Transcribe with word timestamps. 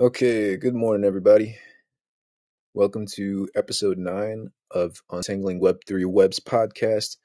Okay, 0.00 0.56
good 0.56 0.74
morning, 0.74 1.04
everybody. 1.04 1.58
Welcome 2.72 3.04
to 3.16 3.46
episode 3.54 3.98
nine 3.98 4.48
of 4.70 5.02
Untangling 5.10 5.60
Web3 5.60 6.06
Webs 6.06 6.40
podcast. 6.40 7.18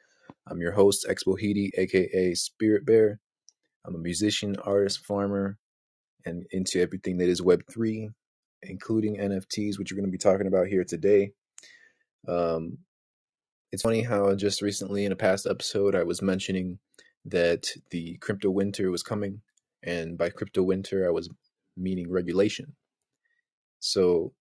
I'm 0.46 0.60
your 0.60 0.74
host, 0.74 1.08
Expo 1.10 1.38
aka 1.78 2.34
Spirit 2.34 2.86
Bear. 2.86 3.22
I'm 3.86 3.96
a 3.96 4.00
musician, 4.00 4.58
artist, 4.66 5.06
farmer, 5.06 5.58
and 6.26 6.46
into 6.52 6.82
everything 6.82 7.20
that 7.20 7.30
is 7.30 7.40
Web3, 7.42 8.10
including 8.64 9.16
NFTs, 9.16 9.80
which 9.80 9.94
we're 9.94 9.98
going 9.98 10.12
to 10.12 10.12
be 10.12 10.18
talking 10.18 10.48
about 10.48 10.68
here 10.68 10.84
today. 10.84 11.32
Um, 12.28 12.80
it's 13.72 13.84
funny 13.84 14.04
how 14.04 14.36
just 14.36 14.62
recently 14.62 15.06
in 15.06 15.14
a 15.14 15.16
past 15.16 15.48
episode, 15.50 15.96
I 15.96 16.04
was 16.04 16.22
mentioning 16.22 16.80
that 17.24 17.70
the 17.92 18.18
crypto 18.18 18.50
winter 18.50 18.92
was 18.92 19.04
coming, 19.04 19.40
and 19.84 20.18
by 20.18 20.30
crypto 20.30 20.64
winter, 20.64 21.08
I 21.08 21.12
was 21.12 21.30
meaning 21.78 22.12
regulation. 22.12 22.76
So 23.80 24.34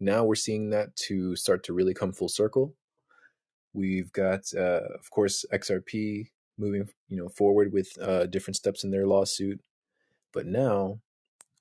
now 0.00 0.24
we're 0.24 0.34
seeing 0.34 0.70
that 0.70 0.96
to 0.96 1.36
start 1.36 1.64
to 1.64 1.72
really 1.72 1.94
come 1.94 2.12
full 2.12 2.28
circle. 2.28 2.74
We've 3.72 4.12
got, 4.12 4.52
uh, 4.56 4.80
of 4.98 5.10
course, 5.10 5.44
XRP 5.52 6.28
moving, 6.58 6.88
you 7.08 7.16
know, 7.16 7.28
forward 7.28 7.72
with 7.72 7.96
uh, 8.00 8.26
different 8.26 8.56
steps 8.56 8.84
in 8.84 8.90
their 8.90 9.06
lawsuit, 9.06 9.60
but 10.32 10.46
now 10.46 11.00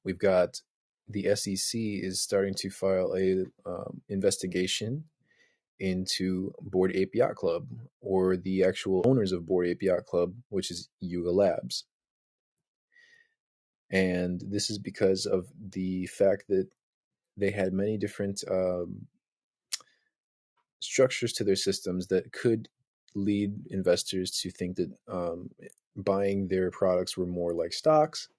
we've 0.04 0.20
got 0.20 0.62
the 1.08 1.36
SEC 1.36 1.80
is 1.80 2.22
starting 2.22 2.54
to 2.56 2.70
file 2.70 3.16
a 3.16 3.46
um, 3.66 4.02
investigation 4.10 5.06
into 5.80 6.54
Bored 6.62 6.96
Ape 6.96 7.16
Yacht 7.16 7.36
Club 7.36 7.68
or 8.00 8.38
the 8.38 8.64
actual 8.64 9.02
owners 9.06 9.32
of 9.32 9.46
Bored 9.46 9.68
Ape 9.68 9.84
Yacht 9.84 10.06
Club, 10.06 10.34
which 10.50 10.72
is 10.72 10.90
Yuga 11.02 11.32
Labs. 11.32 11.86
And 13.94 14.42
this 14.48 14.72
is 14.72 14.80
because 14.80 15.28
of 15.28 15.48
the 15.72 16.08
fact 16.08 16.46
that 16.50 16.68
they 17.38 17.52
had 17.52 17.74
many 17.74 17.98
different 17.98 18.44
um, 18.52 19.08
structures 20.80 21.32
to 21.34 21.44
their 21.44 21.56
systems 21.56 22.08
that 22.08 22.34
could 22.34 22.70
lead 23.16 23.54
investors 23.70 24.32
to 24.32 24.50
think 24.50 24.78
that 24.78 24.92
um, 25.08 25.52
buying 25.96 26.48
their 26.48 26.72
products 26.72 27.16
were 27.16 27.28
more 27.28 27.54
like 27.54 27.72
stocks 27.72 28.30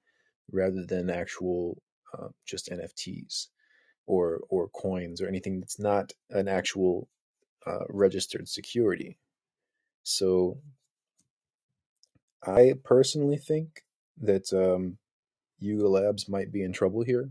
rather 0.50 0.84
than 0.84 1.08
actual 1.08 1.80
uh, 2.18 2.28
just 2.44 2.70
NFTs 2.70 3.48
or 4.06 4.40
or 4.48 4.68
coins 4.70 5.22
or 5.22 5.28
anything 5.28 5.60
that's 5.60 5.78
not 5.78 6.12
an 6.30 6.48
actual 6.48 7.08
uh, 7.66 7.84
registered 7.88 8.48
security. 8.48 9.18
So 10.02 10.58
I 12.46 12.74
personally 12.84 13.38
think 13.38 13.84
that 14.20 14.52
um, 14.52 14.98
Yuga 15.60 15.88
Labs 15.88 16.28
might 16.28 16.52
be 16.52 16.62
in 16.62 16.72
trouble 16.72 17.02
here 17.02 17.30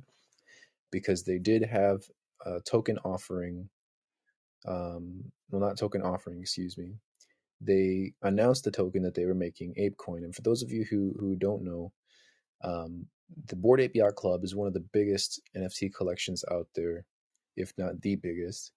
because 0.92 1.24
they 1.24 1.40
did 1.40 1.64
have 1.64 2.04
a 2.46 2.60
token 2.62 2.98
offering 3.06 3.70
um, 4.66 5.32
well, 5.52 5.62
not 5.62 5.78
token 5.78 6.02
offering, 6.02 6.40
excuse 6.40 6.78
me. 6.78 6.96
They 7.62 8.14
announced 8.22 8.64
the 8.64 8.72
token 8.72 9.04
that 9.04 9.16
they 9.16 9.26
were 9.26 9.36
making, 9.36 9.76
ApeCoin. 9.80 10.24
And 10.24 10.36
for 10.36 10.42
those 10.42 10.64
of 10.64 10.72
you 10.72 10.86
who 10.90 11.16
who 11.20 11.36
don't 11.36 11.64
know, 11.64 11.92
um, 12.64 13.08
the 13.48 13.56
Bored 13.56 13.82
Ape 13.82 13.96
Yacht 13.96 14.16
Club 14.16 14.44
is 14.44 14.56
one 14.56 14.68
of 14.68 14.74
the 14.74 14.86
biggest 14.94 15.42
NFT 15.56 15.94
collections 15.94 16.44
out 16.52 16.68
there, 16.76 17.06
if 17.56 17.74
not 17.78 18.02
the 18.02 18.16
biggest, 18.16 18.72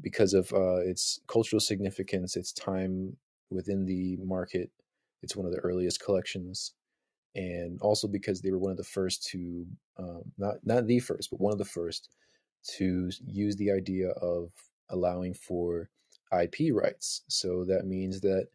because 0.00 0.34
of 0.34 0.52
uh, 0.52 0.78
its 0.78 1.20
cultural 1.26 1.60
significance, 1.60 2.36
its 2.36 2.52
time 2.52 3.16
within 3.50 3.86
the 3.86 4.16
market. 4.18 4.70
It's 5.22 5.36
one 5.36 5.46
of 5.46 5.52
the 5.52 5.60
earliest 5.60 6.00
collections, 6.04 6.74
and 7.36 7.78
also 7.82 8.08
because 8.08 8.40
they 8.40 8.50
were 8.50 8.58
one 8.58 8.72
of 8.72 8.78
the 8.78 8.84
first 8.84 9.22
to, 9.28 9.66
um, 9.98 10.22
not 10.38 10.56
not 10.64 10.86
the 10.86 10.98
first, 10.98 11.30
but 11.30 11.40
one 11.40 11.52
of 11.52 11.58
the 11.58 11.64
first 11.64 12.08
to 12.76 13.10
use 13.26 13.56
the 13.56 13.70
idea 13.70 14.08
of 14.10 14.50
allowing 14.88 15.34
for 15.34 15.90
IP 16.32 16.72
rights. 16.72 17.22
So 17.28 17.64
that 17.66 17.86
means 17.86 18.22
that 18.22 18.48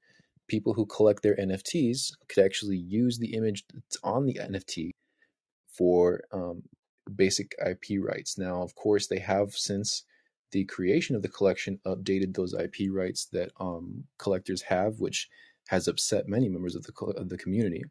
people 0.48 0.74
who 0.74 0.86
collect 0.86 1.24
their 1.24 1.36
NFTs 1.36 2.14
could 2.28 2.44
actually 2.44 2.78
use 2.78 3.20
the 3.20 3.36
image 3.36 3.64
that's 3.74 3.98
on 4.04 4.26
the 4.26 4.34
NFT 4.34 4.90
for 5.68 6.22
um, 6.34 6.64
basic 7.16 7.54
IP 7.66 8.02
rights. 8.02 8.38
Now, 8.38 8.62
of 8.62 8.76
course, 8.76 9.08
they 9.08 9.20
have 9.20 9.54
since 9.54 10.04
the 10.52 10.66
creation 10.66 11.16
of 11.16 11.22
the 11.22 11.30
collection 11.30 11.80
updated 11.86 12.34
those 12.34 12.54
IP 12.54 12.92
rights 12.92 13.26
that 13.32 13.52
um, 13.60 14.06
collectors 14.18 14.64
have, 14.64 15.00
which 15.00 15.30
has 15.68 15.88
upset 15.88 16.28
many 16.28 16.50
members 16.50 16.76
of 16.76 16.84
the 16.84 16.94
of 17.16 17.30
the 17.30 17.38
community. 17.38 17.84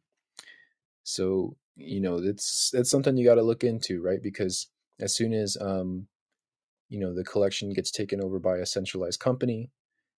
So 1.15 1.57
you 1.77 2.01
know 2.01 2.21
that's 2.21 2.71
that's 2.73 2.91
something 2.91 3.17
you 3.17 3.25
got 3.25 3.37
to 3.37 3.43
look 3.43 3.65
into, 3.65 4.03
right? 4.03 4.23
Because 4.23 4.69
as 5.01 5.15
soon 5.15 5.33
as 5.33 5.57
um, 5.61 6.07
you 6.89 6.99
know 6.99 7.15
the 7.15 7.25
collection 7.25 7.73
gets 7.73 7.91
taken 7.91 8.23
over 8.23 8.39
by 8.39 8.59
a 8.59 8.67
centralized 8.67 9.21
company 9.21 9.71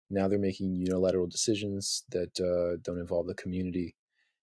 now 0.09 0.27
they're 0.27 0.39
making 0.39 0.75
unilateral 0.75 1.27
decisions 1.27 2.03
that 2.09 2.39
uh, 2.39 2.77
don't 2.83 2.99
involve 2.99 3.27
the 3.27 3.35
community 3.35 3.95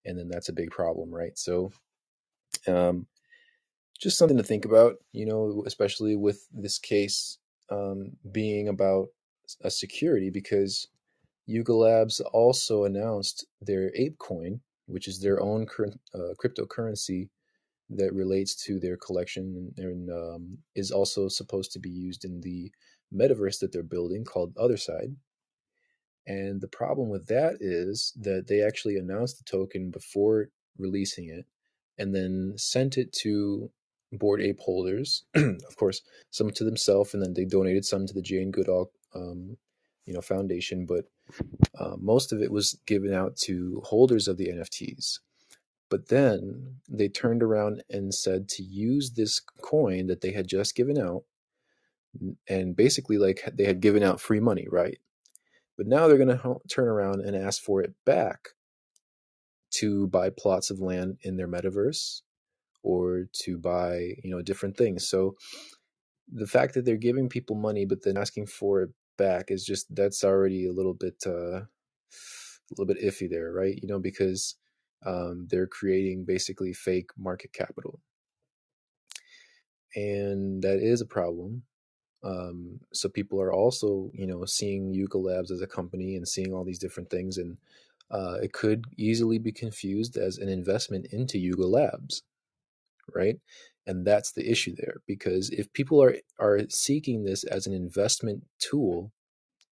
and 0.05 0.17
then 0.17 0.27
that's 0.27 0.49
a 0.49 0.53
big 0.53 0.69
problem 0.71 1.13
right 1.13 1.37
so 1.37 1.71
um, 2.67 3.07
just 3.99 4.17
something 4.17 4.37
to 4.37 4.43
think 4.43 4.65
about 4.65 4.95
you 5.13 5.25
know 5.25 5.63
especially 5.65 6.15
with 6.15 6.47
this 6.51 6.77
case 6.77 7.37
um, 7.71 8.11
being 8.31 8.67
about 8.67 9.07
a 9.63 9.71
security 9.71 10.29
because 10.29 10.87
yuga 11.45 11.73
labs 11.73 12.19
also 12.19 12.85
announced 12.85 13.45
their 13.61 13.91
apecoin 13.91 14.59
which 14.87 15.07
is 15.07 15.19
their 15.19 15.41
own 15.41 15.65
cur- 15.65 15.93
uh, 16.13 16.33
cryptocurrency 16.43 17.29
that 17.89 18.13
relates 18.13 18.55
to 18.55 18.79
their 18.79 18.97
collection 18.97 19.71
and 19.77 20.09
um, 20.09 20.57
is 20.75 20.91
also 20.91 21.27
supposed 21.27 21.71
to 21.71 21.79
be 21.79 21.89
used 21.89 22.25
in 22.25 22.41
the 22.41 22.71
metaverse 23.13 23.59
that 23.59 23.71
they're 23.71 23.83
building 23.83 24.23
called 24.23 24.55
Otherside. 24.55 25.15
And 26.27 26.59
the 26.59 26.67
problem 26.67 27.09
with 27.09 27.27
that 27.27 27.57
is 27.59 28.11
that 28.19 28.47
they 28.47 28.61
actually 28.61 28.97
announced 28.97 29.37
the 29.37 29.43
token 29.43 29.91
before 29.91 30.49
releasing 30.77 31.29
it 31.29 31.45
and 31.97 32.13
then 32.15 32.53
sent 32.57 32.97
it 32.97 33.13
to 33.21 33.69
Bored 34.11 34.41
Ape 34.41 34.59
holders, 34.59 35.23
of 35.35 35.75
course, 35.77 36.01
some 36.31 36.49
to 36.51 36.63
themselves, 36.63 37.13
and 37.13 37.23
then 37.23 37.33
they 37.33 37.45
donated 37.45 37.85
some 37.85 38.07
to 38.07 38.13
the 38.13 38.21
Jane 38.21 38.51
Goodall, 38.51 38.91
um, 39.13 39.57
you 40.05 40.13
know, 40.13 40.21
foundation. 40.21 40.85
But 40.85 41.05
uh, 41.79 41.95
most 41.99 42.33
of 42.33 42.41
it 42.41 42.51
was 42.51 42.77
given 42.85 43.13
out 43.13 43.35
to 43.37 43.81
holders 43.85 44.27
of 44.27 44.37
the 44.37 44.47
NFTs. 44.47 45.19
But 45.89 46.09
then 46.09 46.77
they 46.89 47.09
turned 47.09 47.43
around 47.43 47.83
and 47.89 48.13
said 48.13 48.49
to 48.49 48.63
use 48.63 49.11
this 49.11 49.41
coin 49.61 50.07
that 50.07 50.21
they 50.21 50.31
had 50.31 50.47
just 50.47 50.75
given 50.75 50.97
out, 50.99 51.23
and 52.49 52.75
basically, 52.75 53.17
like 53.17 53.41
they 53.53 53.65
had 53.65 53.81
given 53.81 54.03
out 54.03 54.21
free 54.21 54.39
money, 54.39 54.67
right? 54.71 54.99
But 55.77 55.87
now 55.87 56.07
they're 56.07 56.17
going 56.17 56.37
to 56.37 56.57
turn 56.69 56.87
around 56.87 57.21
and 57.21 57.35
ask 57.35 57.61
for 57.61 57.81
it 57.81 57.93
back 58.05 58.49
to 59.71 60.07
buy 60.07 60.29
plots 60.29 60.69
of 60.69 60.79
land 60.79 61.17
in 61.23 61.37
their 61.37 61.47
metaverse 61.47 62.21
or 62.83 63.25
to 63.33 63.57
buy, 63.57 64.13
you 64.23 64.31
know, 64.31 64.41
different 64.41 64.77
things. 64.77 65.07
So 65.07 65.35
the 66.31 66.47
fact 66.47 66.73
that 66.73 66.85
they're 66.85 66.97
giving 66.97 67.29
people 67.29 67.55
money 67.55 67.85
but 67.85 68.03
then 68.03 68.17
asking 68.17 68.47
for 68.47 68.81
it 68.83 68.89
back 69.17 69.51
is 69.51 69.65
just 69.65 69.93
that's 69.95 70.23
already 70.23 70.67
a 70.67 70.73
little 70.73 70.93
bit 70.93 71.23
uh 71.27 71.61
a 72.71 72.73
little 72.77 72.93
bit 72.93 73.03
iffy 73.03 73.29
there, 73.29 73.51
right? 73.51 73.77
You 73.81 73.87
know, 73.87 73.99
because 73.99 74.55
um, 75.05 75.47
they're 75.49 75.67
creating 75.67 76.25
basically 76.25 76.73
fake 76.73 77.11
market 77.17 77.53
capital, 77.53 77.99
and 79.95 80.63
that 80.63 80.79
is 80.79 81.01
a 81.01 81.05
problem. 81.05 81.63
Um, 82.23 82.79
so 82.91 83.07
people 83.09 83.39
are 83.39 83.53
also, 83.53 84.09
you 84.13 84.25
know, 84.25 84.45
seeing 84.45 84.93
Yuga 84.93 85.19
Labs 85.19 85.51
as 85.51 85.61
a 85.61 85.67
company 85.67 86.15
and 86.15 86.27
seeing 86.27 86.53
all 86.53 86.65
these 86.65 86.79
different 86.79 87.09
things, 87.11 87.37
and 87.37 87.57
uh, 88.09 88.37
it 88.41 88.53
could 88.53 88.85
easily 88.97 89.37
be 89.37 89.51
confused 89.51 90.17
as 90.17 90.37
an 90.39 90.49
investment 90.49 91.07
into 91.11 91.37
Yuga 91.37 91.67
Labs, 91.67 92.23
right? 93.13 93.37
And 93.85 94.05
that's 94.07 94.31
the 94.31 94.49
issue 94.49 94.75
there, 94.75 95.01
because 95.07 95.51
if 95.51 95.71
people 95.73 96.01
are 96.01 96.15
are 96.39 96.61
seeking 96.69 97.23
this 97.23 97.43
as 97.43 97.67
an 97.67 97.73
investment 97.73 98.45
tool 98.59 99.11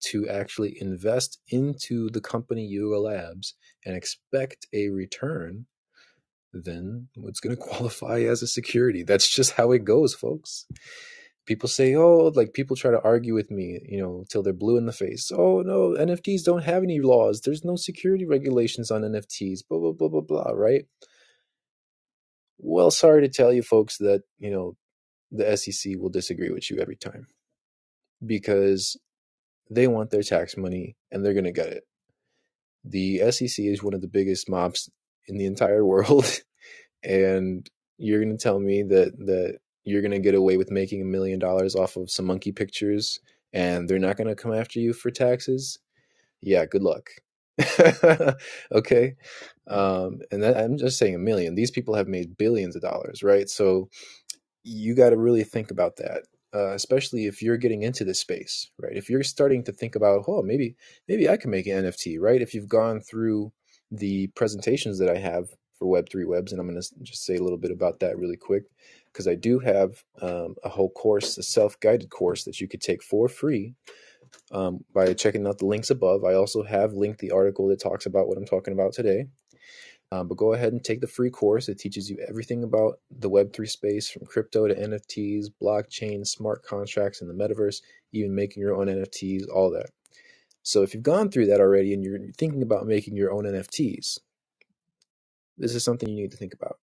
to 0.00 0.29
actually 0.29 0.77
invest 0.81 1.41
into 1.49 2.09
the 2.11 2.21
company 2.21 2.65
Yuga 2.65 2.99
Labs 2.99 3.55
and 3.85 3.97
expect 3.97 4.67
a 4.73 4.89
return, 4.89 5.67
then 6.53 7.09
it's 7.25 7.41
going 7.41 7.56
to 7.56 7.62
qualify 7.62 8.21
as 8.21 8.43
a 8.43 8.47
security. 8.47 9.03
That's 9.03 9.29
just 9.29 9.53
how 9.53 9.73
it 9.73 9.85
goes, 9.85 10.15
folks. 10.15 10.67
People 11.47 11.69
say, 11.69 11.95
oh, 11.95 12.31
like 12.35 12.53
people 12.53 12.77
try 12.77 12.91
to 12.91 13.00
argue 13.03 13.35
with 13.35 13.50
me, 13.50 13.81
you 13.89 13.99
know, 14.00 14.25
till 14.29 14.43
they're 14.43 14.53
blue 14.53 14.77
in 14.77 14.85
the 14.85 14.93
face. 14.93 15.31
Oh, 15.35 15.62
no, 15.62 15.97
NFTs 15.99 16.45
don't 16.45 16.65
have 16.65 16.83
any 16.83 17.00
laws. 17.00 17.41
There's 17.41 17.65
no 17.65 17.77
security 17.77 18.27
regulations 18.27 18.91
on 18.91 19.00
NFTs, 19.00 19.61
blah, 19.69 19.79
blah, 19.79 19.93
blah, 19.93 20.09
blah, 20.09 20.21
blah, 20.21 20.53
right? 20.53 20.85
Well, 22.59 22.91
sorry 22.91 23.23
to 23.23 23.29
tell 23.29 23.53
you 23.53 23.62
folks 23.62 23.97
that, 23.99 24.25
you 24.39 24.50
know, 24.50 24.77
the 25.31 25.56
SEC 25.56 25.95
will 25.97 26.11
disagree 26.11 26.50
with 26.50 26.71
you 26.71 26.79
every 26.79 26.97
time 26.97 27.29
because 28.25 28.97
they 29.70 29.87
want 29.87 30.11
their 30.11 30.23
tax 30.23 30.56
money 30.56 30.97
and 31.11 31.25
they're 31.25 31.35
going 31.35 31.44
to 31.44 31.53
get 31.53 31.69
it. 31.69 31.85
The 32.85 33.31
SEC 33.31 33.65
is 33.65 33.82
one 33.82 33.94
of 33.94 34.00
the 34.00 34.09
biggest 34.09 34.49
mobs 34.49 34.91
in 35.29 35.37
the 35.38 35.47
entire 35.47 35.85
world. 35.93 36.26
and 37.03 37.69
You're 37.99 38.23
gonna 38.25 38.38
tell 38.38 38.59
me 38.61 38.82
that 38.85 39.17
that 39.26 39.59
you're 39.85 40.03
gonna 40.03 40.20
get 40.20 40.35
away 40.35 40.56
with 40.56 40.70
making 40.70 41.03
a 41.03 41.06
million 41.06 41.38
dollars 41.38 41.75
off 41.75 41.97
of 41.97 42.11
some 42.11 42.26
monkey 42.26 42.53
pictures, 42.53 43.20
and 43.53 43.88
they're 43.88 43.99
not 43.99 44.17
gonna 44.17 44.35
come 44.35 44.55
after 44.55 44.81
you 44.81 44.93
for 44.93 45.11
taxes? 45.11 45.79
Yeah, 46.41 46.67
good 46.67 46.82
luck. 46.82 47.11
okay, 48.73 49.17
um, 49.69 50.21
and 50.31 50.43
that, 50.43 50.56
I'm 50.56 50.79
just 50.79 50.99
saying 50.99 51.14
a 51.17 51.19
million. 51.19 51.56
These 51.56 51.73
people 51.73 51.94
have 51.94 52.09
made 52.09 52.37
billions 52.38 52.76
of 52.76 52.82
dollars, 52.82 53.23
right? 53.23 53.49
So 53.49 53.88
you 54.64 54.94
got 54.94 55.11
to 55.11 55.17
really 55.17 55.44
think 55.44 55.71
about 55.71 55.97
that 55.97 56.25
uh, 56.55 56.73
especially 56.73 57.27
if 57.27 57.43
you're 57.43 57.56
getting 57.56 57.83
into 57.83 58.05
this 58.05 58.21
space, 58.21 58.71
right? 58.79 58.97
If 58.97 59.11
you're 59.11 59.23
starting 59.23 59.65
to 59.65 59.73
think 59.73 59.95
about, 59.95 60.25
oh, 60.29 60.43
maybe 60.43 60.77
maybe 61.09 61.29
I 61.29 61.37
can 61.37 61.50
make 61.50 61.67
an 61.67 61.85
NFT, 61.85 62.19
right? 62.21 62.41
If 62.41 62.55
you've 62.55 62.69
gone 62.69 63.00
through 63.00 63.53
the 63.91 64.29
presentations 64.29 64.99
that 64.99 65.11
I 65.11 65.19
have 65.19 65.49
for 65.79 65.87
Web3 65.87 66.27
Webs, 66.27 66.53
and 66.53 66.61
I'm 66.61 66.69
going 66.69 66.81
to 66.81 66.89
just 67.03 67.25
say 67.25 67.37
a 67.37 67.43
little 67.43 67.59
bit 67.59 67.71
about 67.71 68.00
that 68.00 68.19
really 68.19 68.37
quick, 68.37 68.65
because 69.12 69.29
I 69.29 69.35
do 69.35 69.59
have 69.59 70.03
um, 70.21 70.55
a 70.65 70.69
whole 70.69 70.91
course, 70.91 71.39
a 71.39 71.43
self-guided 71.43 72.11
course 72.11 72.45
that 72.45 72.61
you 72.61 72.69
could 72.69 72.81
take 72.81 73.03
for 73.03 73.29
free 73.29 73.75
um, 74.53 74.85
by 74.95 75.12
checking 75.15 75.47
out 75.47 75.59
the 75.59 75.67
links 75.67 75.91
above. 75.91 76.25
I 76.25 76.35
also 76.35 76.62
have 76.62 76.93
linked 76.93 77.21
the 77.21 77.31
article 77.31 77.69
that 77.69 77.81
talks 77.81 78.06
about 78.06 78.29
what 78.29 78.37
I'm 78.37 78.47
talking 78.47 78.75
about 78.75 78.93
today. 78.93 79.27
Um, 80.11 80.27
but 80.27 80.39
go 80.39 80.55
ahead 80.55 80.73
and 80.73 80.83
take 80.83 81.01
the 81.01 81.07
free 81.07 81.31
course. 81.31 81.69
It 81.69 81.79
teaches 81.79 82.09
you 82.09 82.19
everything 82.27 82.65
about 82.65 83.01
the 83.11 83.29
Web3 83.29 83.69
space 83.69 84.09
from 84.09 84.25
crypto 84.25 84.67
to 84.67 84.75
NFTs, 84.75 85.49
blockchain, 85.61 86.27
smart 86.27 86.65
contracts, 86.65 87.21
and 87.21 87.29
the 87.29 87.35
metaverse, 87.35 87.83
even 88.13 88.35
making 88.35 88.63
your 88.63 88.75
own 88.75 88.87
NFTs, 88.87 89.45
all 89.53 89.71
that. 89.73 89.91
So 90.63 90.83
if 90.83 90.95
you've 90.95 91.03
gone 91.03 91.31
through 91.31 91.47
that 91.47 91.61
already 91.61 91.93
and 91.93 92.03
you're 92.03 92.19
thinking 92.39 92.63
about 92.63 92.87
making 92.87 93.17
your 93.17 93.33
own 93.33 93.45
NFTs, 93.45 94.19
this 95.59 95.75
is 95.75 95.85
something 95.85 96.09
you 96.09 96.17
need 96.17 96.31
to 96.31 96.37
think 96.37 96.55
about. 96.55 96.79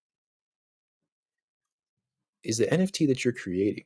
Is 2.43 2.57
the 2.59 2.67
NFT 2.67 3.07
that 3.07 3.25
you're 3.25 3.33
creating 3.33 3.85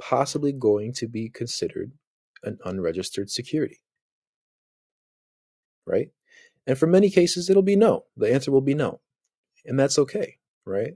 possibly 0.00 0.52
going 0.52 0.92
to 0.94 1.06
be 1.06 1.28
considered 1.28 1.92
an 2.42 2.58
unregistered 2.64 3.30
security? 3.30 3.80
Right? 5.86 6.10
And 6.66 6.78
for 6.78 6.86
many 6.86 7.10
cases, 7.10 7.50
it'll 7.50 7.62
be 7.62 7.76
no. 7.76 8.04
The 8.16 8.32
answer 8.32 8.50
will 8.52 8.60
be 8.60 8.74
no. 8.74 9.00
And 9.64 9.78
that's 9.78 9.98
okay, 9.98 10.36
right? 10.64 10.94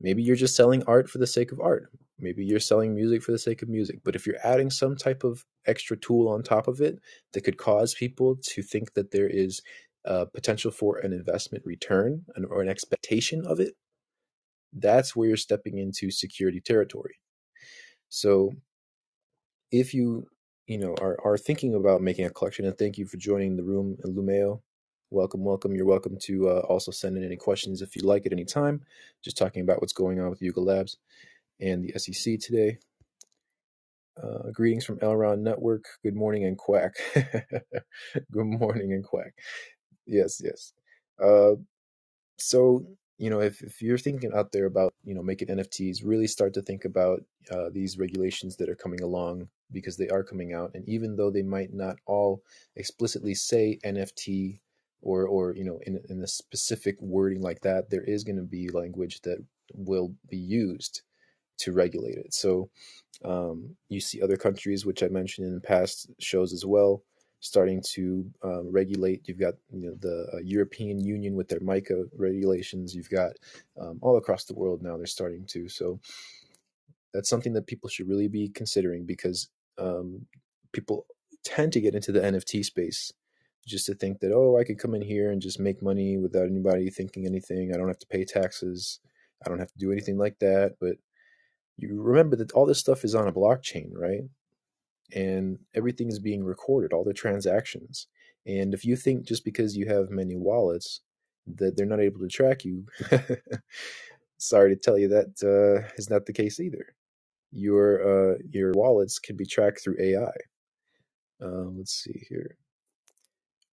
Maybe 0.00 0.22
you're 0.22 0.36
just 0.36 0.56
selling 0.56 0.82
art 0.86 1.08
for 1.08 1.18
the 1.18 1.26
sake 1.26 1.52
of 1.52 1.60
art. 1.60 1.90
Maybe 2.18 2.44
you're 2.44 2.60
selling 2.60 2.94
music 2.94 3.22
for 3.22 3.32
the 3.32 3.38
sake 3.38 3.62
of 3.62 3.68
music. 3.68 4.00
But 4.04 4.14
if 4.14 4.26
you're 4.26 4.44
adding 4.44 4.70
some 4.70 4.96
type 4.96 5.24
of 5.24 5.44
extra 5.66 5.96
tool 5.96 6.28
on 6.28 6.42
top 6.42 6.68
of 6.68 6.80
it 6.80 6.98
that 7.32 7.42
could 7.42 7.56
cause 7.56 7.94
people 7.94 8.36
to 8.42 8.62
think 8.62 8.94
that 8.94 9.10
there 9.10 9.28
is 9.28 9.60
a 10.04 10.26
potential 10.26 10.70
for 10.70 10.98
an 10.98 11.12
investment 11.12 11.64
return 11.66 12.24
or 12.50 12.60
an 12.60 12.68
expectation 12.68 13.44
of 13.46 13.60
it, 13.60 13.74
that's 14.72 15.16
where 15.16 15.28
you're 15.28 15.36
stepping 15.36 15.78
into 15.78 16.10
security 16.10 16.60
territory. 16.60 17.16
So 18.08 18.52
if 19.70 19.94
you 19.94 20.26
you 20.66 20.78
know 20.78 20.94
are, 21.00 21.18
are 21.24 21.36
thinking 21.36 21.74
about 21.74 22.00
making 22.00 22.24
a 22.24 22.30
collection 22.30 22.64
and 22.64 22.78
thank 22.78 22.96
you 22.96 23.06
for 23.06 23.16
joining 23.16 23.56
the 23.56 23.64
room 23.64 23.96
lumeo 24.04 24.60
welcome, 25.14 25.44
welcome. 25.44 25.76
You're 25.76 25.86
welcome 25.86 26.18
to 26.22 26.48
uh, 26.48 26.60
also 26.68 26.90
send 26.90 27.16
in 27.16 27.24
any 27.24 27.36
questions 27.36 27.82
if 27.82 27.94
you 27.94 28.02
like 28.02 28.26
at 28.26 28.32
any 28.32 28.44
time. 28.44 28.82
Just 29.22 29.38
talking 29.38 29.62
about 29.62 29.80
what's 29.80 29.92
going 29.92 30.20
on 30.20 30.28
with 30.28 30.42
Yuga 30.42 30.60
Labs 30.60 30.98
and 31.60 31.84
the 31.84 31.96
SEC 31.98 32.40
today. 32.40 32.78
Uh, 34.20 34.50
greetings 34.52 34.84
from 34.84 34.98
Elrond 34.98 35.38
Network. 35.38 35.84
Good 36.02 36.16
morning 36.16 36.44
and 36.44 36.58
quack. 36.58 36.94
Good 37.14 38.44
morning 38.44 38.92
and 38.92 39.04
quack. 39.04 39.34
Yes, 40.04 40.40
yes. 40.42 40.72
Uh, 41.22 41.54
so 42.36 42.84
you 43.16 43.30
know, 43.30 43.40
if, 43.40 43.62
if 43.62 43.80
you're 43.80 43.96
thinking 43.96 44.32
out 44.34 44.50
there 44.50 44.66
about 44.66 44.94
you 45.04 45.14
know 45.14 45.22
making 45.22 45.48
NFTs, 45.48 45.98
really 46.04 46.26
start 46.26 46.54
to 46.54 46.62
think 46.62 46.84
about 46.84 47.20
uh, 47.52 47.70
these 47.72 47.98
regulations 47.98 48.56
that 48.56 48.68
are 48.68 48.74
coming 48.74 49.00
along 49.00 49.48
because 49.70 49.96
they 49.96 50.08
are 50.08 50.24
coming 50.24 50.52
out, 50.52 50.72
and 50.74 50.88
even 50.88 51.14
though 51.14 51.30
they 51.30 51.42
might 51.42 51.72
not 51.72 51.96
all 52.06 52.42
explicitly 52.74 53.34
say 53.34 53.78
NFT 53.84 54.58
or 55.04 55.28
or 55.28 55.54
you 55.54 55.64
know 55.64 55.78
in 55.86 56.00
in 56.08 56.22
a 56.22 56.26
specific 56.26 56.96
wording 57.00 57.42
like 57.42 57.60
that, 57.60 57.90
there 57.90 58.02
is 58.02 58.24
going 58.24 58.36
to 58.36 58.42
be 58.42 58.68
language 58.70 59.20
that 59.22 59.38
will 59.74 60.14
be 60.28 60.36
used 60.36 61.02
to 61.58 61.72
regulate 61.72 62.16
it. 62.16 62.34
So 62.34 62.70
um, 63.24 63.76
you 63.88 64.00
see 64.00 64.20
other 64.20 64.36
countries, 64.36 64.84
which 64.84 65.02
I 65.02 65.08
mentioned 65.08 65.46
in 65.46 65.60
past 65.60 66.10
shows 66.18 66.52
as 66.52 66.66
well, 66.66 67.02
starting 67.40 67.82
to 67.92 68.28
um, 68.42 68.72
regulate. 68.72 69.28
You've 69.28 69.38
got 69.38 69.54
you 69.70 69.86
know 69.86 69.94
the 70.00 70.26
uh, 70.34 70.38
European 70.42 70.98
Union 70.98 71.34
with 71.36 71.48
their 71.48 71.60
MiCA 71.60 72.06
regulations. 72.16 72.94
You've 72.94 73.10
got 73.10 73.32
um, 73.80 73.98
all 74.00 74.16
across 74.16 74.44
the 74.44 74.54
world 74.54 74.82
now 74.82 74.96
they're 74.96 75.06
starting 75.06 75.44
to. 75.48 75.68
So 75.68 76.00
that's 77.12 77.28
something 77.28 77.52
that 77.52 77.66
people 77.66 77.88
should 77.88 78.08
really 78.08 78.28
be 78.28 78.48
considering 78.48 79.04
because 79.04 79.48
um, 79.78 80.26
people 80.72 81.06
tend 81.44 81.72
to 81.74 81.80
get 81.80 81.94
into 81.94 82.10
the 82.10 82.20
NFT 82.20 82.64
space 82.64 83.12
just 83.66 83.86
to 83.86 83.94
think 83.94 84.20
that 84.20 84.32
oh 84.32 84.58
i 84.58 84.64
could 84.64 84.78
come 84.78 84.94
in 84.94 85.02
here 85.02 85.30
and 85.32 85.42
just 85.42 85.60
make 85.60 85.82
money 85.82 86.18
without 86.18 86.46
anybody 86.48 86.90
thinking 86.90 87.26
anything. 87.26 87.72
I 87.74 87.78
don't 87.78 87.88
have 87.88 88.00
to 88.00 88.06
pay 88.08 88.24
taxes. 88.24 89.00
I 89.46 89.48
don't 89.50 89.58
have 89.60 89.72
to 89.72 89.78
do 89.78 89.92
anything 89.92 90.18
like 90.18 90.38
that. 90.40 90.76
But 90.80 90.96
you 91.78 92.00
remember 92.02 92.36
that 92.38 92.52
all 92.52 92.66
this 92.66 92.80
stuff 92.80 93.04
is 93.04 93.14
on 93.14 93.28
a 93.28 93.32
blockchain 93.32 93.90
right? 93.94 94.22
And 95.14 95.58
everything 95.74 96.08
is 96.08 96.18
being 96.20 96.44
recorded 96.44 96.92
all 96.92 97.04
the 97.04 97.14
transactions. 97.14 98.08
And 98.46 98.74
if 98.74 98.84
you 98.84 98.96
think 98.96 99.26
just 99.26 99.44
because 99.44 99.76
you 99.76 99.86
have 99.88 100.10
many 100.10 100.36
wallets 100.36 101.02
that 101.56 101.76
they're 101.76 101.86
not 101.86 102.00
able 102.00 102.20
to 102.20 102.28
track 102.28 102.64
you 102.64 102.86
sorry 104.38 104.70
to 104.74 104.80
tell 104.80 104.98
you 104.98 105.08
that 105.08 105.32
uh, 105.44 105.88
is 105.96 106.10
not 106.10 106.26
the 106.26 106.32
case 106.32 106.60
either. 106.60 106.94
Your 107.52 108.34
uh, 108.34 108.38
your 108.50 108.72
wallets 108.72 109.18
can 109.18 109.36
be 109.36 109.46
tracked 109.46 109.82
through 109.82 109.96
ai 110.00 110.32
uh, 111.42 111.68
let's 111.76 111.92
see 111.94 112.24
here 112.28 112.56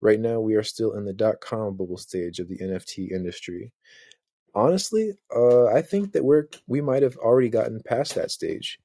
Right 0.01 0.19
now, 0.19 0.39
we 0.39 0.55
are 0.55 0.63
still 0.63 0.93
in 0.93 1.05
the 1.05 1.13
dot 1.13 1.41
com 1.41 1.77
bubble 1.77 1.97
stage 1.97 2.39
of 2.39 2.49
the 2.49 2.57
NFT 2.57 3.11
industry. 3.11 3.71
Honestly, 4.53 5.13
uh, 5.33 5.67
I 5.67 5.81
think 5.81 6.13
that 6.13 6.25
we're 6.25 6.47
we 6.67 6.81
might 6.81 7.03
have 7.03 7.17
already 7.17 7.49
gotten 7.49 7.81
past 7.85 8.15
that 8.15 8.31
stage. 8.31 8.79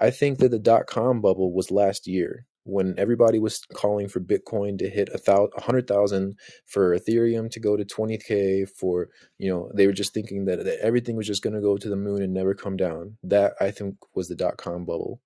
I 0.00 0.10
think 0.10 0.38
that 0.38 0.50
the 0.50 0.58
dot 0.58 0.86
com 0.86 1.20
bubble 1.20 1.52
was 1.52 1.70
last 1.70 2.06
year 2.06 2.46
when 2.64 2.94
everybody 2.98 3.38
was 3.38 3.64
calling 3.72 4.08
for 4.08 4.20
Bitcoin 4.20 4.78
to 4.78 4.88
hit 4.88 5.08
a 5.14 5.18
thousand, 5.18 5.50
a 5.56 5.62
hundred 5.62 5.86
thousand, 5.88 6.38
for 6.66 6.96
Ethereum 6.96 7.50
to 7.50 7.60
go 7.60 7.76
to 7.76 7.84
twenty 7.84 8.18
k. 8.18 8.66
For 8.66 9.08
you 9.38 9.50
know, 9.50 9.70
they 9.74 9.86
were 9.86 9.92
just 9.92 10.14
thinking 10.14 10.44
that, 10.44 10.62
that 10.64 10.78
everything 10.80 11.16
was 11.16 11.26
just 11.26 11.42
going 11.42 11.54
to 11.54 11.60
go 11.62 11.76
to 11.76 11.88
the 11.88 11.96
moon 11.96 12.22
and 12.22 12.34
never 12.34 12.54
come 12.54 12.76
down. 12.76 13.16
That 13.22 13.54
I 13.60 13.70
think 13.70 13.96
was 14.14 14.28
the 14.28 14.36
dot 14.36 14.58
com 14.58 14.84
bubble. 14.84 15.20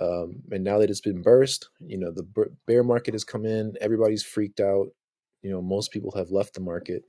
Um, 0.00 0.42
and 0.50 0.62
now 0.62 0.78
that 0.78 0.90
it's 0.90 1.00
been 1.00 1.22
burst, 1.22 1.70
you 1.80 1.98
know, 1.98 2.12
the 2.12 2.26
bear 2.66 2.84
market 2.84 3.14
has 3.14 3.24
come 3.24 3.44
in, 3.44 3.76
everybody's 3.80 4.22
freaked 4.22 4.60
out. 4.60 4.88
You 5.42 5.50
know, 5.50 5.62
most 5.62 5.92
people 5.92 6.12
have 6.12 6.30
left 6.30 6.54
the 6.54 6.60
market. 6.60 7.04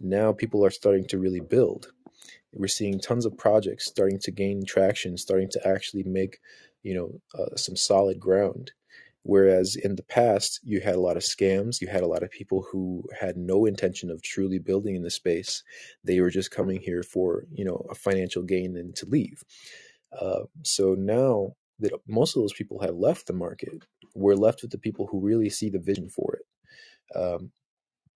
Now 0.00 0.32
people 0.32 0.64
are 0.64 0.70
starting 0.70 1.06
to 1.08 1.18
really 1.18 1.40
build. 1.40 1.92
We're 2.52 2.68
seeing 2.68 3.00
tons 3.00 3.26
of 3.26 3.36
projects 3.36 3.86
starting 3.86 4.18
to 4.20 4.30
gain 4.30 4.64
traction, 4.64 5.16
starting 5.16 5.48
to 5.50 5.68
actually 5.68 6.04
make, 6.04 6.38
you 6.82 6.94
know, 6.94 7.20
uh, 7.38 7.56
some 7.56 7.76
solid 7.76 8.20
ground. 8.20 8.72
Whereas 9.22 9.74
in 9.76 9.96
the 9.96 10.02
past, 10.02 10.60
you 10.62 10.80
had 10.80 10.94
a 10.96 11.00
lot 11.00 11.16
of 11.16 11.22
scams, 11.22 11.80
you 11.80 11.88
had 11.88 12.02
a 12.02 12.06
lot 12.06 12.22
of 12.22 12.30
people 12.30 12.66
who 12.70 13.04
had 13.18 13.38
no 13.38 13.64
intention 13.64 14.10
of 14.10 14.22
truly 14.22 14.58
building 14.58 14.94
in 14.96 15.02
the 15.02 15.10
space. 15.10 15.62
They 16.04 16.20
were 16.20 16.30
just 16.30 16.50
coming 16.50 16.78
here 16.78 17.02
for, 17.02 17.44
you 17.50 17.64
know, 17.64 17.86
a 17.90 17.94
financial 17.94 18.42
gain 18.42 18.76
and 18.76 18.94
to 18.96 19.06
leave. 19.06 19.42
Uh, 20.12 20.42
so 20.62 20.94
now 20.94 21.54
that 21.84 21.92
most 22.08 22.36
of 22.36 22.42
those 22.42 22.52
people 22.52 22.80
have 22.80 22.96
left 22.96 23.26
the 23.26 23.32
market. 23.32 23.84
We're 24.14 24.34
left 24.34 24.62
with 24.62 24.70
the 24.70 24.78
people 24.78 25.06
who 25.06 25.20
really 25.20 25.50
see 25.50 25.70
the 25.70 25.78
vision 25.78 26.08
for 26.08 26.36
it. 26.36 27.18
Um, 27.18 27.52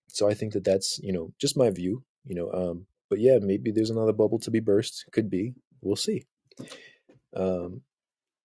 so 0.08 0.30
I 0.30 0.34
think 0.34 0.54
that 0.54 0.64
that's 0.64 1.00
you 1.00 1.12
know 1.14 1.34
just 1.40 1.58
my 1.58 1.70
view. 1.70 2.04
You 2.26 2.36
know, 2.36 2.52
um, 2.52 2.88
but 3.10 3.20
yeah, 3.20 3.40
maybe 3.42 3.72
there's 3.72 3.90
another 3.90 4.14
bubble 4.14 4.40
to 4.40 4.52
be 4.52 4.60
burst. 4.60 5.06
Could 5.12 5.30
be. 5.30 5.54
We'll 5.82 5.96
see. 5.96 6.24
Um, 7.36 7.82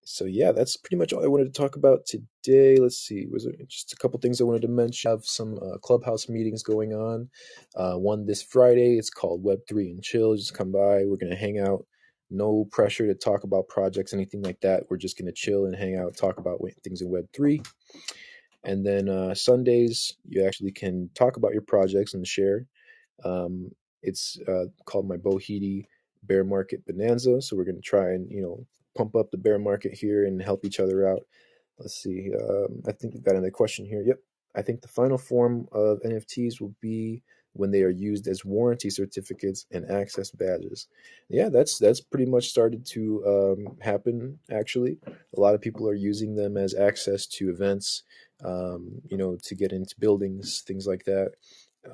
so 0.05 0.25
yeah, 0.25 0.53
that's 0.53 0.77
pretty 0.77 0.97
much 0.97 1.13
all 1.13 1.25
I 1.25 1.29
wanted 1.29 1.53
to 1.53 1.61
talk 1.61 1.77
about 1.77 2.07
today. 2.07 2.77
Let's 2.77 2.99
see, 2.99 3.27
was 3.31 3.45
there 3.45 3.55
just 3.69 3.93
a 3.93 3.97
couple 3.97 4.19
things 4.19 4.41
I 4.41 4.45
wanted 4.45 4.63
to 4.63 4.69
mention? 4.69 5.09
I 5.09 5.13
have 5.13 5.25
some 5.25 5.59
uh, 5.59 5.79
clubhouse 5.79 6.29
meetings 6.29 6.63
going 6.63 6.93
on. 6.93 7.29
Uh, 7.77 7.95
one 7.95 8.27
this 8.27 8.43
Friday. 8.43 8.97
It's 8.99 9.11
called 9.11 9.45
Web 9.45 9.61
Three 9.69 9.91
and 9.91 10.03
Chill. 10.03 10.35
Just 10.37 10.55
come 10.55 10.73
by. 10.73 11.05
We're 11.05 11.17
gonna 11.21 11.37
hang 11.37 11.59
out 11.59 11.87
no 12.31 12.67
pressure 12.71 13.07
to 13.07 13.15
talk 13.15 13.45
about 13.45 13.69
projects, 13.69 14.13
anything 14.13 14.43
like 14.43 14.61
that. 14.61 14.85
We're 14.89 14.97
just 14.97 15.19
going 15.19 15.27
to 15.27 15.33
chill 15.33 15.67
and 15.67 15.75
hang 15.75 15.97
out, 15.97 16.17
talk 16.17 16.39
about 16.39 16.61
things 16.83 17.03
in 17.03 17.09
Web3. 17.09 17.67
And 18.65 18.85
then 18.85 19.09
uh, 19.09 19.35
Sundays, 19.35 20.17
you 20.29 20.45
actually 20.45 20.73
can 20.73 21.11
talk 21.15 21.37
about 21.37 21.53
your 21.53 21.63
projects 21.63 22.15
and 22.15 22.27
share. 22.27 22.67
Um, 23.25 23.71
it's 24.03 24.39
uh, 24.49 24.67
called 24.85 25.09
my 25.09 25.17
Bohidi 25.17 25.85
Bear 26.23 26.45
Market 26.45 26.85
Bonanza. 26.87 27.41
So 27.43 27.57
we're 27.57 27.65
going 27.65 27.77
to 27.77 27.83
try 27.83 28.11
and, 28.11 28.31
you 28.31 28.43
know, 28.43 28.67
pump 28.97 29.17
up 29.17 29.31
the 29.31 29.39
bear 29.39 29.59
market 29.59 29.93
here 29.95 30.27
and 30.27 30.43
help 30.43 30.65
each 30.65 30.81
other 30.81 31.09
out. 31.09 31.23
Let's 31.79 31.95
see. 31.95 32.31
Um, 32.39 32.83
I 32.87 32.93
think 32.93 33.15
we've 33.15 33.25
got 33.25 33.35
another 33.35 33.51
question 33.51 33.87
here. 33.87 34.03
Yep. 34.07 34.19
I 34.55 34.63
think 34.63 34.83
the 34.83 34.89
final 34.89 35.17
form 35.17 35.67
of 35.73 36.01
NFTs 36.05 36.61
will 36.61 36.75
be 36.81 37.23
when 37.53 37.71
they 37.71 37.83
are 37.83 37.91
used 37.91 38.27
as 38.29 38.45
warranty 38.45 38.91
certificates 38.91 39.67
and 39.71 39.91
access 39.91 40.31
badges. 40.31 40.87
Yeah, 41.29 41.49
that's 41.49 41.79
that's 41.79 42.01
pretty 42.01 42.27
much 42.27 42.49
started 42.49 42.87
to 42.87 43.25
um, 43.27 43.77
happen. 43.81 44.39
Actually, 44.51 44.99
a 45.07 45.41
lot 45.41 45.55
of 45.55 45.61
people 45.61 45.89
are 45.89 45.95
using 45.95 46.37
them 46.37 46.57
as 46.57 46.75
access 46.75 47.27
to 47.27 47.51
events, 47.51 48.03
um, 48.45 49.03
you 49.09 49.17
know, 49.17 49.37
to 49.45 49.55
get 49.55 49.73
into 49.73 49.95
buildings, 49.99 50.63
things 50.67 50.87
like 50.87 51.05
that. 51.05 51.33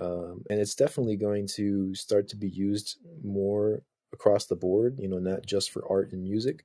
Um, 0.01 0.43
and 0.51 0.61
it's 0.61 0.75
definitely 0.75 1.17
going 1.17 1.47
to 1.55 1.95
start 1.95 2.29
to 2.29 2.37
be 2.37 2.49
used 2.49 2.99
more 3.23 3.83
across 4.13 4.47
the 4.47 4.57
board. 4.57 4.99
You 4.99 5.09
know, 5.09 5.19
not 5.19 5.47
just 5.47 5.71
for 5.71 5.91
art 5.91 6.13
and 6.13 6.23
music 6.23 6.65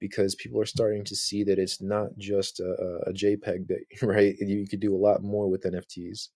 because 0.00 0.34
people 0.34 0.60
are 0.60 0.66
starting 0.66 1.02
to 1.02 1.16
see 1.16 1.42
that 1.44 1.58
it's 1.58 1.80
not 1.80 2.10
just 2.18 2.60
a, 2.60 3.00
a 3.06 3.12
JPEG, 3.12 3.70
right? 4.02 4.36
You 4.38 4.66
could 4.68 4.80
do 4.80 4.94
a 4.94 4.98
lot 4.98 5.22
more 5.22 5.48
with 5.48 5.62
NFTs. 5.62 6.28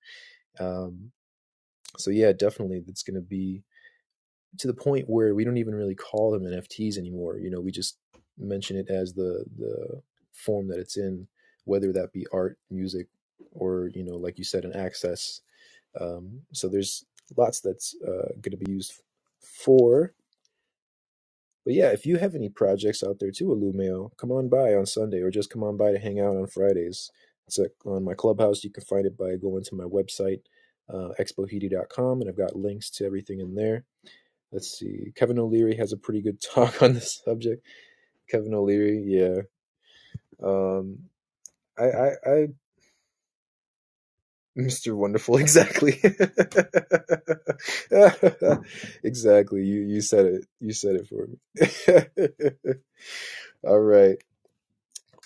Um, 0.59 1.13
so 1.97 2.11
yeah, 2.11 2.33
definitely, 2.33 2.83
it's 2.87 3.03
going 3.03 3.17
to 3.17 3.21
be 3.21 3.63
to 4.59 4.67
the 4.67 4.75
point 4.75 5.09
where 5.09 5.35
we 5.35 5.45
don't 5.45 5.59
even 5.59 5.75
really 5.75 5.95
call 5.95 6.31
them 6.33 6.45
NFTs 6.45 6.99
anymore. 6.99 7.39
You 7.39 7.51
know, 7.51 7.61
we 7.61 7.73
just 7.73 7.99
mention 8.39 8.77
it 8.77 8.89
as 8.91 9.15
the 9.15 9.45
the 9.59 10.03
form 10.33 10.69
that 10.69 10.79
it's 10.81 10.97
in, 10.97 11.29
whether 11.65 11.93
that 11.93 12.13
be 12.13 12.27
art, 12.33 12.59
music, 12.71 13.09
or 13.53 13.91
you 13.95 14.05
know, 14.05 14.17
like 14.17 14.39
you 14.39 14.45
said, 14.45 14.65
an 14.65 14.75
access. 14.77 15.41
Um, 16.01 16.43
so 16.53 16.69
there's 16.69 17.05
lots 17.37 17.61
that's 17.61 17.95
uh, 18.07 18.31
going 18.41 18.53
to 18.53 18.59
be 18.59 18.73
used 18.73 18.95
for. 19.43 20.15
But 21.65 21.75
yeah, 21.75 21.91
if 21.93 22.07
you 22.07 22.19
have 22.19 22.35
any 22.35 22.51
projects 22.51 23.05
out 23.05 23.19
there 23.21 23.33
too, 23.33 23.47
Illumeo, 23.49 24.11
come 24.19 24.33
on 24.33 24.51
by 24.51 24.75
on 24.75 24.87
Sunday 24.87 25.21
or 25.21 25.31
just 25.31 25.51
come 25.51 25.65
on 25.65 25.79
by 25.79 25.93
to 25.93 26.01
hang 26.01 26.21
out 26.21 26.37
on 26.37 26.49
Fridays. 26.49 27.11
It's 27.47 27.59
like 27.59 27.73
on 27.87 28.05
my 28.05 28.15
clubhouse. 28.15 28.65
You 28.65 28.71
can 28.71 28.85
find 28.85 29.07
it 29.07 29.19
by 29.19 29.37
going 29.37 29.65
to 29.65 29.77
my 29.77 29.85
website, 29.85 30.43
uh, 30.89 31.11
expohidi.com, 31.19 32.21
and 32.21 32.29
I've 32.31 32.37
got 32.37 32.57
links 32.57 32.91
to 32.93 33.05
everything 33.07 33.41
in 33.41 33.55
there. 33.55 33.85
Let's 34.53 34.79
see. 34.79 35.13
Kevin 35.15 35.39
O'Leary 35.39 35.77
has 35.77 35.93
a 35.93 35.97
pretty 35.97 36.23
good 36.23 36.41
talk 36.55 36.83
on 36.83 36.95
this 36.95 37.21
subject. 37.25 37.65
Kevin 38.29 38.55
O'Leary, 38.55 39.03
yeah. 39.07 39.43
Um, 40.43 41.01
I, 41.79 41.85
I, 41.85 42.09
I 42.27 42.47
Mr. 44.59 44.95
Wonderful, 44.95 45.37
exactly. 45.39 46.01
exactly. 49.05 49.65
You 49.65 49.81
you 49.83 50.01
said 50.01 50.27
it. 50.27 50.47
You 50.61 50.73
said 50.73 50.97
it 50.97 51.07
for 51.07 51.29
me. 51.29 52.75
All 53.65 53.81
right. 53.81 54.19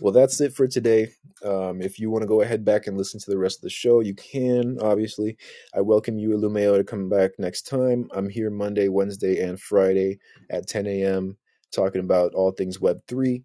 Well, 0.03 0.13
that's 0.13 0.43
it 0.43 0.53
for 0.55 0.69
today. 0.69 1.11
Um, 1.45 1.81
if 1.81 2.01
you 2.01 2.11
want 2.11 2.25
to 2.25 2.29
go 2.29 2.43
ahead 2.43 2.67
back 2.67 2.89
and 2.89 2.99
listen 2.99 3.21
to 3.21 3.31
the 3.31 3.39
rest 3.39 3.61
of 3.61 3.63
the 3.63 3.71
show, 3.71 4.01
you 4.01 4.15
can, 4.15 4.79
obviously. 4.83 5.39
I 5.75 5.83
welcome 5.83 6.19
you, 6.19 6.31
Illumeo, 6.31 6.77
to 6.77 6.85
come 6.85 7.09
back 7.09 7.33
next 7.39 7.63
time. 7.69 8.11
I'm 8.13 8.29
here 8.29 8.51
Monday, 8.51 8.91
Wednesday, 8.91 9.43
and 9.43 9.61
Friday 9.61 10.21
at 10.51 10.69
10 10.69 10.89
a.m. 10.89 11.39
talking 11.73 12.03
about 12.03 12.35
all 12.35 12.53
things 12.53 12.81
Web3. 12.81 13.45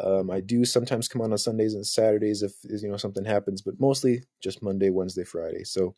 Um, 0.00 0.30
I 0.30 0.42
do 0.42 0.66
sometimes 0.66 1.08
come 1.08 1.22
on 1.22 1.32
on 1.32 1.38
Sundays 1.38 1.74
and 1.74 1.86
Saturdays 1.86 2.44
if 2.44 2.54
you 2.64 2.90
know 2.90 2.98
something 2.98 3.26
happens, 3.26 3.62
but 3.62 3.80
mostly 3.80 4.22
just 4.44 4.62
Monday, 4.62 4.90
Wednesday, 4.92 5.24
Friday. 5.24 5.64
So 5.64 5.96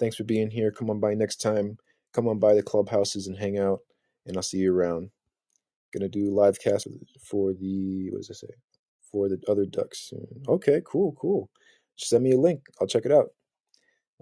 thanks 0.00 0.16
for 0.16 0.24
being 0.24 0.50
here. 0.50 0.72
Come 0.72 0.90
on 0.90 1.00
by 1.00 1.14
next 1.14 1.42
time. 1.42 1.78
Come 2.14 2.28
on 2.30 2.40
by 2.40 2.54
the 2.54 2.64
clubhouses 2.64 3.28
and 3.28 3.38
hang 3.38 3.58
out, 3.60 3.80
and 4.26 4.38
I'll 4.38 4.42
see 4.44 4.58
you 4.60 4.74
around. 4.74 5.10
Gonna 5.92 6.08
do 6.08 6.32
live 6.32 6.60
cast 6.60 6.88
for 7.22 7.52
the 7.54 8.08
what 8.12 8.20
does 8.20 8.30
it 8.30 8.36
say? 8.36 8.77
For 9.10 9.28
the 9.28 9.40
other 9.48 9.64
ducks. 9.64 10.12
Okay, 10.46 10.82
cool, 10.84 11.12
cool. 11.18 11.50
Just 11.96 12.10
send 12.10 12.24
me 12.24 12.32
a 12.32 12.38
link. 12.38 12.62
I'll 12.80 12.86
check 12.86 13.06
it 13.06 13.12
out. 13.12 13.28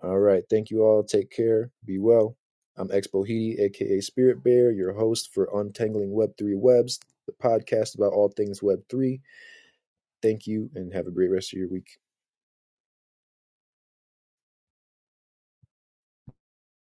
All 0.02 0.18
right. 0.18 0.44
Thank 0.48 0.70
you 0.70 0.82
all. 0.82 1.02
Take 1.02 1.30
care. 1.30 1.70
Be 1.84 1.98
well. 1.98 2.36
I'm 2.76 2.88
Expo 2.88 3.26
Hidi, 3.26 3.58
aka 3.60 4.00
Spirit 4.00 4.44
Bear, 4.44 4.70
your 4.70 4.92
host 4.92 5.32
for 5.32 5.48
Untangling 5.54 6.10
Web3 6.10 6.58
Webs, 6.58 7.00
the 7.26 7.32
podcast 7.32 7.96
about 7.96 8.12
all 8.12 8.28
things 8.28 8.60
Web3. 8.60 9.20
Thank 10.22 10.46
you 10.46 10.70
and 10.74 10.92
have 10.92 11.06
a 11.06 11.10
great 11.10 11.30
rest 11.30 11.54
of 11.54 11.58
your 11.58 11.70
week. 11.70 11.98